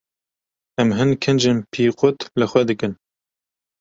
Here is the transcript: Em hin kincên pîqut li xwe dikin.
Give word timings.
Em 0.83 0.89
hin 0.97 1.11
kincên 1.23 1.57
pîqut 1.71 2.17
li 2.39 2.45
xwe 2.51 2.61
dikin. 2.69 2.93